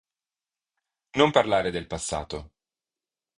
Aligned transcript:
Non 1.19 1.29
parlare 1.29 1.69
del 1.69 1.85
passato. 1.85 2.53